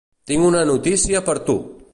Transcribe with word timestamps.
Tinc 0.29 0.45
una 0.47 0.63
notícia 0.71 1.23
per 1.29 1.39
a 1.41 1.45
tu! 1.51 1.59